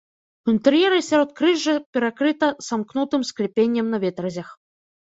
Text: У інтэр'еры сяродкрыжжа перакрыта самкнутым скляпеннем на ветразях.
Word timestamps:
У 0.45 0.53
інтэр'еры 0.53 1.01
сяродкрыжжа 1.09 1.75
перакрыта 1.97 2.51
самкнутым 2.71 3.21
скляпеннем 3.31 3.85
на 3.97 4.05
ветразях. 4.09 4.49